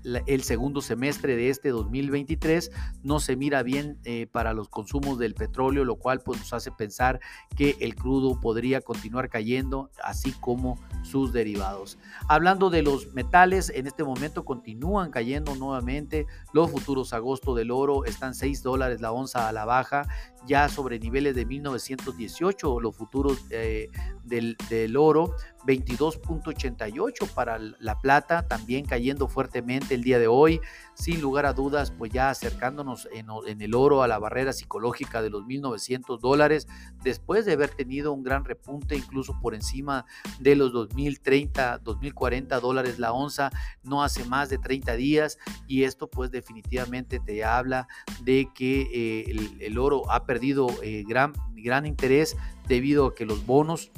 el 0.04 0.42
segundo 0.42 0.82
semestre 0.82 1.34
de 1.34 1.48
este 1.48 1.70
2023 1.70 2.70
no 3.02 3.20
se 3.20 3.36
mira 3.36 3.62
bien 3.62 3.98
eh, 4.04 4.26
para 4.30 4.52
los 4.52 4.68
consumos 4.68 5.18
del 5.18 5.34
petróleo, 5.34 5.84
lo 5.84 5.96
cual 5.96 6.20
pues, 6.20 6.38
nos 6.38 6.52
hace 6.52 6.70
pensar 6.70 7.20
que 7.56 7.76
el 7.80 7.94
crudo 7.94 8.38
podría 8.40 8.80
continuar 8.80 9.30
cayendo, 9.30 9.90
así 10.02 10.32
como 10.32 10.78
sus 11.02 11.32
derivados. 11.32 11.98
Hablando 12.28 12.70
de 12.70 12.82
los 12.82 13.14
metales, 13.14 13.70
en 13.70 13.86
este 13.86 14.04
momento 14.04 14.44
continúan 14.44 15.10
cayendo 15.10 15.54
nuevamente. 15.54 16.26
Los 16.52 16.70
futuros 16.70 17.12
agosto 17.34 17.54
del 17.56 17.72
oro 17.72 18.04
están 18.04 18.32
6 18.32 18.62
dólares 18.62 19.00
la 19.00 19.10
onza 19.10 19.48
a 19.48 19.52
la 19.52 19.64
baja, 19.64 20.06
ya 20.46 20.68
sobre 20.68 20.98
niveles 20.98 21.34
de 21.34 21.46
1918. 21.46 22.80
Los 22.80 22.96
futuros 22.96 23.44
eh, 23.50 23.90
del, 24.24 24.96
oro 24.96 25.34
22.88 25.66 27.28
para 27.32 27.58
la 27.58 27.98
plata, 28.00 28.46
también 28.46 28.84
cayendo 28.84 29.28
fuertemente 29.28 29.94
el 29.94 30.02
día 30.02 30.18
de 30.18 30.26
hoy, 30.26 30.60
sin 30.94 31.20
lugar 31.20 31.46
a 31.46 31.52
dudas, 31.52 31.90
pues 31.90 32.12
ya 32.12 32.30
acercándonos 32.30 33.08
en, 33.12 33.60
el 33.60 33.74
oro 33.74 34.02
a 34.02 34.08
la 34.08 34.18
barrera 34.18 34.52
psicológica 34.52 35.22
de 35.22 35.30
los 35.30 35.44
1.900 35.44 36.20
dólares, 36.20 36.68
después 37.02 37.44
de 37.44 37.52
haber 37.52 37.70
tenido 37.70 38.12
un 38.12 38.22
gran 38.22 38.44
repunte 38.44 38.96
incluso 38.96 39.38
por 39.40 39.54
encima 39.54 40.04
de 40.38 40.54
los 40.56 40.72
2.030, 40.72 41.82
2.040 41.82 42.60
dólares 42.60 42.98
la 42.98 43.12
onza, 43.12 43.50
no 43.82 44.02
hace 44.02 44.24
más 44.24 44.50
de 44.50 44.58
30 44.58 44.94
días, 44.96 45.38
y 45.66 45.84
esto 45.84 46.08
pues 46.08 46.30
definitivamente 46.30 47.20
te 47.20 47.44
habla 47.44 47.88
de 48.22 48.48
que 48.54 48.88
eh, 48.92 49.36
el, 49.60 49.78
oro 49.78 50.10
ha 50.10 50.24
perdido 50.24 50.33
eh, 50.82 51.04
gran, 51.06 51.32
gran 51.54 51.86
interés 51.86 52.36
debido 52.66 53.06
a 53.06 53.14
que 53.14 53.26
los 53.26 53.46
bonos 53.46 53.90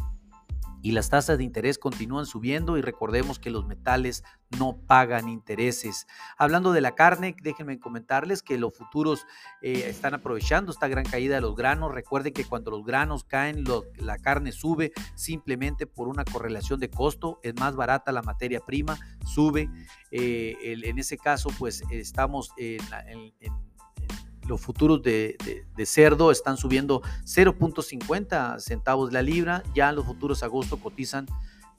y 0.87 0.93
las 0.93 1.11
tasas 1.11 1.37
de 1.37 1.43
interés 1.43 1.79
continúan 1.79 2.27
subiendo 2.27 2.79
y 2.79 2.81
recordemos 2.81 3.41
que 3.41 3.51
los 3.51 3.67
metales 3.67 4.23
no 4.57 4.77
pagan 4.87 5.29
intereses. 5.29 6.07
Hablando 6.39 6.71
de 6.71 6.81
la 6.81 6.95
carne, 6.95 7.35
déjenme 7.43 7.81
comentarles 7.81 8.41
que 8.41 8.57
los 8.57 8.73
futuros 8.73 9.27
eh, 9.63 9.87
están 9.89 10.15
aprovechando 10.15 10.71
esta 10.71 10.87
gran 10.87 11.05
caída 11.05 11.35
de 11.35 11.41
los 11.41 11.57
granos. 11.57 11.93
Recuerden 11.93 12.33
que 12.33 12.45
cuando 12.45 12.71
los 12.71 12.85
granos 12.85 13.25
caen, 13.25 13.65
la 13.97 14.19
carne 14.19 14.53
sube 14.53 14.93
simplemente 15.17 15.89
por 15.89 16.07
una 16.07 16.25
correlación 16.25 16.79
de 16.79 16.89
costo. 16.89 17.41
Es 17.43 17.57
más 17.57 17.75
barata 17.75 18.13
la 18.13 18.23
materia 18.23 18.61
prima, 18.61 18.97
sube. 19.25 19.69
Eh, 20.13 20.57
en 20.63 20.99
ese 21.01 21.19
caso, 21.19 21.49
pues 21.59 21.83
estamos 21.91 22.53
en, 22.59 22.81
en 23.41 23.53
los 24.49 24.61
futuros 24.61 25.03
de, 25.03 25.37
cerdo 25.85 26.31
están 26.31 26.57
subiendo 26.57 27.03
0.50 27.25 28.61
centavos 28.61 29.13
la 29.13 29.23
libra, 29.23 29.63
ya 29.75 29.93
los 29.93 30.07
futuros 30.07 30.43
agosto 30.43 30.79
cotizan 30.79 31.27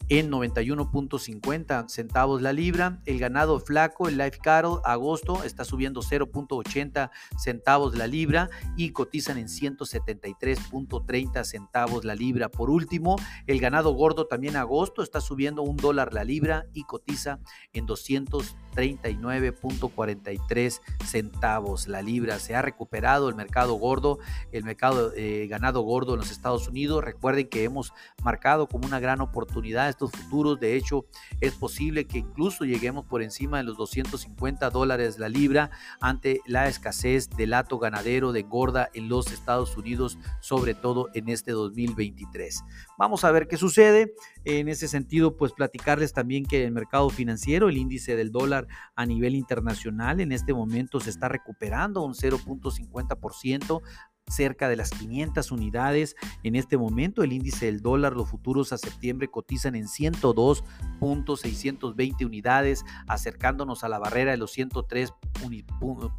en 0.10 0.30
91.50 0.32 1.90
centavos 1.90 2.42
la 2.42 2.54
libra. 2.54 3.02
El 3.06 3.20
ganado 3.20 3.60
flaco, 3.60 4.08
el 4.08 4.18
Life 4.18 4.40
Cattle, 4.42 4.78
agosto 4.86 5.44
está 5.44 5.66
subiendo 5.66 6.02
0.80 6.02 7.12
centavos 7.38 7.98
la 7.98 8.08
libra 8.08 8.50
y 8.76 8.92
cotizan 8.92 9.38
en 9.38 9.48
173.30 9.48 11.44
centavos 11.44 12.06
la 12.06 12.16
libra. 12.16 12.50
Por 12.50 12.70
último, 12.70 13.18
el 13.48 13.60
ganado 13.60 13.92
gordo 13.92 14.28
también 14.28 14.56
agosto 14.56 15.04
está 15.04 15.20
subiendo 15.20 15.62
un 15.62 15.76
dólar 15.76 16.14
la 16.14 16.24
libra 16.24 16.68
y 16.74 16.84
cotiza 16.84 17.40
en 17.74 17.86
239.43 17.88 20.82
centavos 21.06 21.88
la 21.88 22.02
libra. 22.02 22.40
Se 22.40 22.56
ha 22.56 22.62
recuperado 22.62 23.28
el 23.28 23.36
mercado 23.36 23.74
gordo, 23.74 24.20
el 24.52 24.64
mercado 24.64 25.12
eh, 25.16 25.48
ganado 25.48 25.82
gordo 25.82 26.14
en 26.14 26.20
los 26.20 26.32
Estados 26.32 26.70
Unidos. 26.70 27.04
Recuerden 27.04 27.50
que 27.50 27.66
hemos 27.66 27.92
marcado 28.24 28.68
como 28.68 28.88
una 28.88 29.00
gran 29.00 29.20
oportunidad 29.22 29.97
futuros. 30.06 30.60
De 30.60 30.76
hecho, 30.76 31.06
es 31.42 31.54
posible 31.54 32.06
que 32.06 32.20
incluso 32.20 32.66
lleguemos 32.66 33.06
por 33.06 33.22
encima 33.22 33.58
de 33.58 33.64
los 33.64 33.78
250 33.78 34.70
dólares 34.70 35.18
la 35.20 35.30
libra 35.30 35.72
ante 36.00 36.42
la 36.46 36.68
escasez 36.68 37.30
del 37.30 37.52
lato 37.52 37.80
ganadero 37.80 38.32
de 38.32 38.44
gorda 38.44 38.90
en 38.94 39.10
los 39.10 39.32
Estados 39.32 39.76
Unidos, 39.78 40.18
sobre 40.40 40.74
todo 40.74 41.10
en 41.14 41.30
este 41.30 41.52
2023. 41.52 42.64
Vamos 42.98 43.24
a 43.24 43.32
ver 43.32 43.48
qué 43.48 43.58
sucede. 43.58 44.14
En 44.46 44.70
ese 44.70 44.88
sentido, 44.88 45.36
pues 45.36 45.54
platicarles 45.54 46.14
también 46.14 46.46
que 46.46 46.64
el 46.64 46.72
mercado 46.72 47.10
financiero, 47.10 47.70
el 47.70 47.78
índice 47.78 48.16
del 48.16 48.32
dólar 48.32 48.68
a 48.96 49.06
nivel 49.06 49.36
internacional, 49.36 50.20
en 50.20 50.32
este 50.32 50.54
momento 50.54 51.00
se 51.00 51.10
está 51.10 51.28
recuperando 51.28 52.04
un 52.04 52.14
0.50% 52.14 53.82
cerca 54.28 54.70
de 54.70 54.76
las 54.76 54.92
500 54.92 55.52
unidades. 55.52 56.16
En 56.44 56.56
este 56.56 56.78
momento 56.78 57.24
el 57.24 57.34
índice 57.34 57.66
del 57.68 57.82
dólar, 57.82 58.14
los 58.14 58.30
futuros 58.30 58.74
a 58.74 58.78
septiembre 58.78 59.30
cotizan 59.30 59.76
en 59.76 59.86
102.620 59.86 62.26
unidades, 62.26 62.84
acercándonos 63.08 63.84
a 63.84 63.90
la 63.90 64.00
barrera 64.00 64.32
de 64.32 64.38
los 64.38 64.52
103 64.52 65.14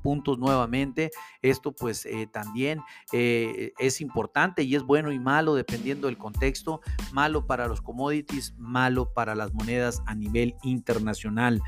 puntos 0.02 0.38
nuevamente. 0.38 1.10
Esto 1.42 1.72
pues 1.72 2.06
eh, 2.06 2.28
también 2.30 2.80
eh, 3.12 3.72
es 3.78 4.00
importante 4.00 4.62
y 4.62 4.74
es 4.74 4.82
bueno 4.82 5.12
y 5.12 5.18
malo 5.18 5.54
dependiendo 5.54 6.08
del 6.08 6.18
contexto. 6.18 6.80
Malo 7.12 7.46
para 7.46 7.68
los 7.68 7.80
commodities, 7.80 8.54
malo 8.58 9.12
para 9.12 9.34
las 9.34 9.52
monedas 9.52 10.02
a 10.06 10.14
nivel 10.14 10.54
internacional. 10.62 11.60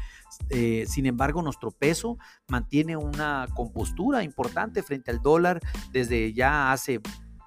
Eh, 0.49 0.85
sin 0.89 1.07
embargo, 1.07 1.43
nuestro 1.43 1.71
peso 1.71 2.19
mantiene 2.49 2.97
una 2.97 3.47
compostura 3.55 4.23
importante 4.23 4.83
frente 4.83 5.11
al 5.11 5.23
dólar 5.23 5.61
desde 5.93 6.33
ya 6.33 6.73
hace 6.73 7.01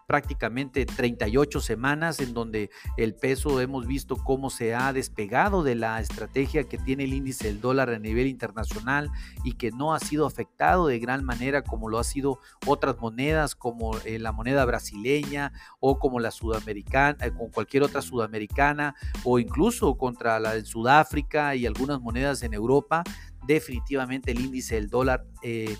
prácticamente 0.07 0.85
38 0.85 1.61
semanas 1.61 2.19
en 2.19 2.33
donde 2.33 2.69
el 2.97 3.15
peso 3.15 3.61
hemos 3.61 3.87
visto 3.87 4.17
cómo 4.17 4.49
se 4.49 4.75
ha 4.75 4.93
despegado 4.93 5.63
de 5.63 5.75
la 5.75 5.99
estrategia 5.99 6.63
que 6.65 6.77
tiene 6.77 7.05
el 7.05 7.13
índice 7.13 7.47
del 7.47 7.61
dólar 7.61 7.89
a 7.89 7.99
nivel 7.99 8.27
internacional 8.27 9.09
y 9.43 9.53
que 9.53 9.71
no 9.71 9.93
ha 9.93 9.99
sido 9.99 10.25
afectado 10.25 10.87
de 10.87 10.99
gran 10.99 11.23
manera 11.23 11.63
como 11.63 11.89
lo 11.89 11.99
ha 11.99 12.03
sido 12.03 12.39
otras 12.65 12.97
monedas 12.99 13.55
como 13.55 13.97
eh, 14.05 14.19
la 14.19 14.31
moneda 14.31 14.65
brasileña 14.65 15.53
o 15.79 15.99
como 15.99 16.19
la 16.19 16.31
sudamericana, 16.31 17.25
eh, 17.25 17.31
con 17.31 17.49
cualquier 17.49 17.83
otra 17.83 18.01
sudamericana 18.01 18.95
o 19.23 19.39
incluso 19.39 19.95
contra 19.97 20.39
la 20.39 20.53
de 20.53 20.65
Sudáfrica 20.65 21.55
y 21.55 21.65
algunas 21.65 22.01
monedas 22.01 22.43
en 22.43 22.53
Europa 22.53 23.03
definitivamente 23.45 24.31
el 24.31 24.39
índice 24.39 24.75
del 24.75 24.89
dólar 24.89 25.25
eh, 25.41 25.75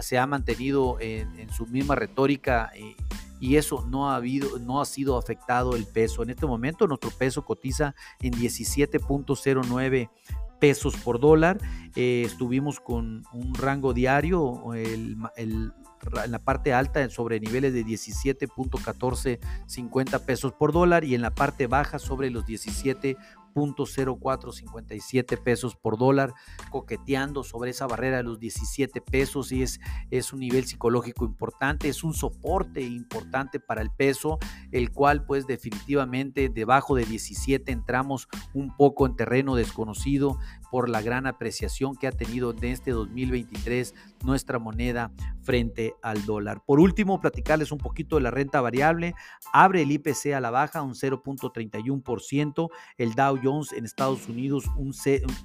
se 0.00 0.18
ha 0.18 0.26
mantenido 0.26 0.98
en, 1.00 1.38
en 1.38 1.50
su 1.50 1.66
misma 1.66 1.94
retórica 1.94 2.72
y 3.40 3.56
eso 3.56 3.84
no 3.88 4.10
ha, 4.10 4.16
habido, 4.16 4.58
no 4.58 4.80
ha 4.80 4.84
sido 4.84 5.16
afectado 5.18 5.76
el 5.76 5.86
peso. 5.86 6.22
En 6.22 6.30
este 6.30 6.46
momento 6.46 6.86
nuestro 6.86 7.10
peso 7.10 7.44
cotiza 7.44 7.96
en 8.20 8.32
17.09 8.32 10.10
pesos 10.58 10.96
por 10.96 11.20
dólar. 11.20 11.58
Eh, 11.94 12.22
estuvimos 12.24 12.80
con 12.80 13.24
un 13.32 13.54
rango 13.54 13.92
diario 13.92 14.74
en 14.74 15.18
la 16.28 16.38
parte 16.38 16.72
alta 16.72 17.10
sobre 17.10 17.40
niveles 17.40 17.74
de 17.74 17.84
17.1450 17.84 20.24
pesos 20.24 20.52
por 20.52 20.72
dólar 20.72 21.02
y 21.04 21.14
en 21.14 21.20
la 21.22 21.34
parte 21.34 21.66
baja 21.66 21.98
sobre 21.98 22.30
los 22.30 22.46
17 22.46 23.16
0.0457 23.56 25.42
pesos 25.42 25.74
por 25.76 25.98
dólar, 25.98 26.34
coqueteando 26.70 27.42
sobre 27.42 27.70
esa 27.70 27.86
barrera 27.86 28.18
de 28.18 28.22
los 28.24 28.38
17 28.38 29.00
pesos 29.00 29.50
y 29.52 29.62
es, 29.62 29.80
es 30.10 30.32
un 30.32 30.40
nivel 30.40 30.66
psicológico 30.66 31.24
importante, 31.24 31.88
es 31.88 32.04
un 32.04 32.14
soporte 32.14 32.82
importante 32.82 33.58
para 33.58 33.82
el 33.82 33.90
peso, 33.90 34.38
el 34.72 34.90
cual 34.92 35.24
pues 35.24 35.46
definitivamente 35.46 36.48
debajo 36.48 36.94
de 36.94 37.04
17 37.04 37.72
entramos 37.72 38.28
un 38.52 38.76
poco 38.76 39.06
en 39.06 39.16
terreno 39.16 39.56
desconocido 39.56 40.38
por 40.70 40.88
la 40.88 41.00
gran 41.00 41.26
apreciación 41.26 41.96
que 41.96 42.06
ha 42.06 42.12
tenido 42.12 42.50
en 42.50 42.64
este 42.64 42.90
2023 42.90 43.94
nuestra 44.24 44.58
moneda 44.58 45.10
frente 45.46 45.94
al 46.02 46.26
dólar. 46.26 46.62
Por 46.66 46.80
último, 46.80 47.20
platicarles 47.20 47.70
un 47.70 47.78
poquito 47.78 48.16
de 48.16 48.22
la 48.22 48.32
renta 48.32 48.60
variable. 48.60 49.14
Abre 49.52 49.82
el 49.82 49.92
IPC 49.92 50.34
a 50.34 50.40
la 50.40 50.50
baja 50.50 50.82
un 50.82 50.94
0.31%, 50.94 52.68
el 52.98 53.14
Dow 53.14 53.38
Jones 53.40 53.72
en 53.72 53.84
Estados 53.84 54.28
Unidos 54.28 54.64
un 54.76 54.92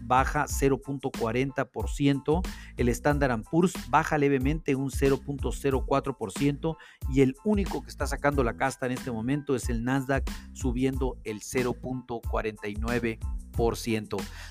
baja 0.01 0.45
0.40%, 0.45 2.41
el 2.77 2.89
Standard 2.89 3.43
Poor's 3.49 3.73
baja 3.89 4.17
levemente 4.17 4.75
un 4.75 4.89
0.04% 4.89 6.75
y 7.13 7.21
el 7.21 7.35
único 7.45 7.83
que 7.83 7.89
está 7.89 8.07
sacando 8.07 8.43
la 8.43 8.57
casta 8.57 8.87
en 8.87 8.93
este 8.93 9.11
momento 9.11 9.55
es 9.55 9.69
el 9.69 9.83
Nasdaq 9.83 10.27
subiendo 10.53 11.17
el 11.23 11.41
0.49%. 11.41 13.19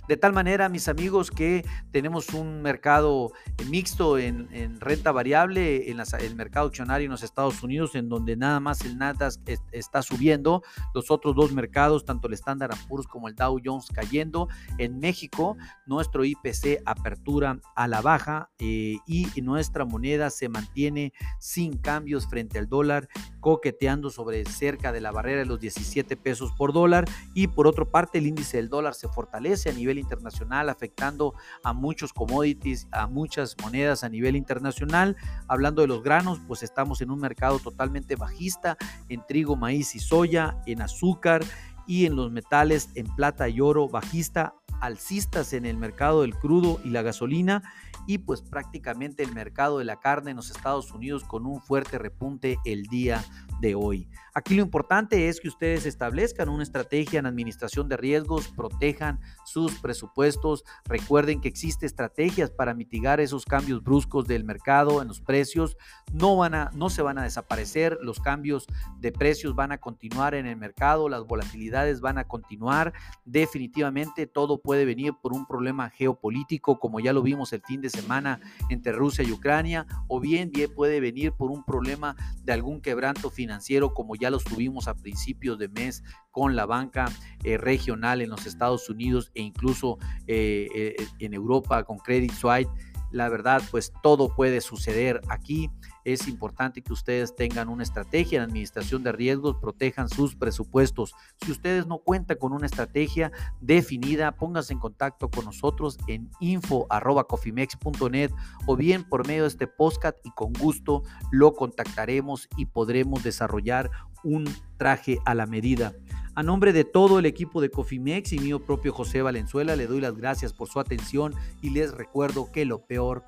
De 0.09 0.17
tal 0.17 0.33
manera, 0.33 0.69
mis 0.69 0.89
amigos, 0.89 1.31
que 1.31 1.65
tenemos 1.91 2.31
un 2.31 2.63
mercado 2.63 3.33
mixto 3.69 4.19
en, 4.19 4.49
renta 4.81 5.13
variable, 5.13 5.91
en 5.91 6.01
el 6.01 6.37
mercado 6.37 6.69
accionario 6.69 7.07
en 7.07 7.11
los 7.11 7.23
Estados 7.23 7.63
Unidos, 7.63 7.95
en 7.95 8.09
donde 8.09 8.37
nada 8.37 8.61
más 8.61 8.85
el 8.85 8.99
Nasdaq 8.99 9.35
está 9.73 10.03
subiendo, 10.03 10.63
los 10.95 11.11
otros 11.11 11.35
dos 11.35 11.53
mercados, 11.53 12.05
tanto 12.05 12.29
el 12.29 12.35
Standard 12.35 12.77
Poor's 12.89 13.07
como 13.07 13.29
el 13.29 13.35
Dow 13.35 13.61
Jones 13.65 13.87
cayendo. 13.93 14.49
En 14.79 14.99
México, 14.99 15.57
nuestro 15.87 16.25
IPC 16.25 16.83
apertura 16.87 17.59
a 17.75 17.89
la 17.89 18.01
baja 18.01 18.51
eh, 18.59 18.97
y 19.07 19.29
nuestra 19.43 19.85
moneda 19.85 20.31
se 20.31 20.49
mantiene 20.49 21.13
sin 21.39 21.77
cambios 21.79 22.29
frente 22.29 22.59
al 22.59 22.69
dólar, 22.69 23.09
coqueteando 23.41 24.11
sobre 24.11 24.45
cerca 24.45 24.93
de 24.93 25.01
la 25.01 25.11
barrera 25.11 25.41
de 25.41 25.47
los 25.47 25.61
17 25.61 26.17
pesos 26.17 26.53
por 26.57 26.73
dólar. 26.73 27.07
Y 27.35 27.49
por 27.49 27.67
otra 27.67 27.85
parte, 27.85 28.19
el 28.19 28.27
índice 28.27 28.59
del 28.59 28.69
dólar 28.69 28.90
se 28.95 29.09
fortalece 29.09 29.71
a 29.71 29.73
nivel 29.73 29.99
internacional, 29.99 30.69
afectando 30.69 31.35
a 31.63 31.73
muchos 31.73 32.13
commodities, 32.13 32.89
a 32.93 33.07
muchas 33.07 33.57
monedas 33.63 34.05
a 34.05 34.09
nivel 34.09 34.37
internacional. 34.37 35.17
Hablando 35.49 35.83
de 35.83 35.89
los 35.89 36.03
granos, 36.03 36.41
pues 36.47 36.63
estamos 36.63 37.01
en 37.01 37.11
un 37.11 37.21
mercado 37.21 37.59
totalmente 37.59 38.17
bajista 38.17 38.77
en 39.09 39.25
trigo, 39.27 39.57
maíz 39.57 39.95
y 39.95 39.99
soya, 39.99 40.57
en 40.67 40.83
azúcar 40.83 41.43
y 41.87 42.07
en 42.07 42.17
los 42.17 42.31
metales, 42.31 42.91
en 42.95 43.07
plata 43.17 43.49
y 43.49 43.61
oro, 43.61 43.89
bajista, 43.89 44.55
alcistas 44.81 45.53
en 45.53 45.67
el 45.67 45.77
mercado 45.77 46.23
del 46.23 46.35
crudo 46.35 46.81
y 46.85 46.91
la 46.91 47.03
gasolina 47.03 47.63
y 48.07 48.19
pues 48.19 48.43
prácticamente 48.43 49.23
el 49.23 49.33
mercado 49.33 49.79
de 49.79 49.85
la 49.85 50.01
carne 50.01 50.31
en 50.31 50.37
los 50.37 50.51
Estados 50.51 50.91
Unidos 50.93 51.25
con 51.25 51.47
un 51.47 51.61
fuerte 51.61 51.99
repunte 51.99 52.59
el 52.65 52.85
día 52.85 53.25
de 53.61 53.75
hoy. 53.75 54.09
Aquí 54.33 54.55
lo 54.55 54.63
importante 54.63 55.29
es 55.29 55.41
que 55.41 55.49
ustedes 55.49 55.87
establezcan 55.87 56.49
una 56.49 56.63
estrategia 56.63 57.19
en 57.19 57.27
administración 57.27 57.89
de 57.89 57.97
riesgos, 57.97 58.49
protejan 58.49 59.21
sus 59.45 59.75
presupuestos, 59.81 60.65
recuerden 60.85 61.41
que 61.41 61.49
existen 61.49 61.87
estrategias 61.87 62.51
para 62.51 62.73
mitigar 62.73 63.21
esos 63.21 63.45
cambios 63.45 63.83
bruscos 63.83 64.27
del 64.27 64.45
mercado 64.45 65.03
en 65.03 65.09
los 65.09 65.21
precios, 65.21 65.77
no, 66.13 66.37
van 66.37 66.55
a, 66.55 66.71
no 66.75 66.91
se 66.91 67.03
van 67.03 67.19
a 67.19 67.25
desaparecer, 67.25 67.99
los 68.03 68.21
cambios 68.21 68.67
de 68.99 69.13
precios 69.13 69.55
van 69.55 69.73
a 69.73 69.79
continuar 69.79 70.35
en 70.35 70.47
el 70.47 70.57
mercado, 70.57 71.09
las 71.09 71.25
volatilidades 71.27 72.01
van 72.01 72.19
a 72.19 72.29
continuar, 72.29 72.93
definitivamente 73.25 74.27
todo 74.27 74.63
puede 74.63 74.85
venir 74.85 75.13
por 75.21 75.33
un 75.33 75.47
problema 75.47 75.91
geopolítico 75.91 76.79
como 76.79 77.01
ya 77.01 77.13
lo 77.13 77.23
vimos 77.23 77.53
el 77.53 77.63
fin 77.63 77.81
de 77.81 77.91
semana 77.91 78.41
entre 78.69 78.93
Rusia 78.93 79.25
y 79.25 79.33
Ucrania, 79.33 79.87
o 80.07 80.21
bien, 80.21 80.51
bien 80.51 80.73
puede 80.73 81.01
venir 81.01 81.33
por 81.33 81.51
un 81.51 81.65
problema 81.65 82.15
de 82.45 82.53
algún 82.53 82.81
quebranto 82.81 83.29
financiero 83.29 83.50
como 83.95 84.17
ya 84.17 84.31
los 84.31 84.45
tuvimos 84.45 84.89
a 84.89 84.95
principios 84.95 85.59
de 85.59 85.69
mes 85.69 86.03
con 86.31 86.57
la 86.57 86.67
banca 86.67 87.07
eh, 87.45 87.59
regional 87.59 88.21
en 88.21 88.31
los 88.31 88.47
Estados 88.47 88.89
Unidos 88.89 89.31
e 89.35 89.43
incluso 89.43 89.99
eh, 90.27 90.69
eh, 90.75 90.97
en 91.19 91.35
Europa 91.35 91.85
con 91.85 91.99
Credit 91.99 92.33
Suisse 92.33 92.71
la 93.11 93.29
verdad, 93.29 93.63
pues 93.71 93.93
todo 94.03 94.35
puede 94.35 94.61
suceder 94.61 95.21
aquí. 95.29 95.71
Es 96.05 96.29
importante 96.29 96.83
que 96.83 96.93
ustedes 96.93 97.35
tengan 97.35 97.69
una 97.69 97.83
estrategia 97.83 98.39
en 98.39 98.45
administración 98.45 99.03
de 99.03 99.13
riesgos, 99.13 99.57
protejan 99.61 100.09
sus 100.09 100.35
presupuestos. 100.35 101.15
Si 101.45 101.53
ustedes 101.53 101.87
no 101.87 101.99
cuentan 101.99 102.39
con 102.39 102.53
una 102.53 102.67
estrategia 102.67 103.31
definida, 103.61 104.33
pónganse 104.33 104.73
en 104.73 104.79
contacto 104.79 105.31
con 105.31 105.45
nosotros 105.45 105.99
en 106.07 106.31
info.cofimex.net 106.41 108.31
o 108.67 108.77
bien 108.77 109.05
por 109.05 109.27
medio 109.27 109.43
de 109.43 109.49
este 109.49 109.67
podcast 109.67 110.17
y 110.25 110.31
con 110.31 110.53
gusto 110.53 111.03
lo 111.31 111.53
contactaremos 111.55 112.49
y 112.57 112.67
podremos 112.67 113.23
desarrollar 113.23 113.91
un 114.23 114.49
traje 114.77 115.19
a 115.25 115.35
la 115.35 115.47
medida. 115.47 115.93
A 116.35 116.43
nombre 116.43 116.73
de 116.73 116.85
todo 116.85 117.19
el 117.19 117.27
equipo 117.27 117.61
de 117.61 117.71
Cofimex 117.71 118.33
y 118.33 118.39
mío 118.39 118.65
propio 118.65 118.93
José 118.93 119.21
Valenzuela, 119.21 119.75
le 119.75 119.87
doy 119.87 120.01
las 120.01 120.17
gracias 120.17 120.53
por 120.53 120.69
su 120.69 120.79
atención 120.79 121.35
y 121.61 121.71
les 121.71 121.93
recuerdo 121.93 122.53
que 122.53 122.65
lo 122.65 122.87
peor 122.87 123.25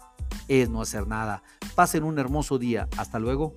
es 0.48 0.70
no 0.70 0.80
hacer 0.80 1.06
nada. 1.06 1.42
Pasen 1.74 2.04
un 2.04 2.18
hermoso 2.18 2.58
día. 2.58 2.88
Hasta 2.96 3.18
luego. 3.18 3.54